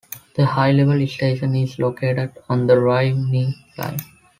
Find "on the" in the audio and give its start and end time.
2.49-2.73